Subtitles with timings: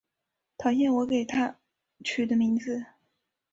[0.57, 1.59] 讨厌我给她
[2.03, 2.85] 取的名字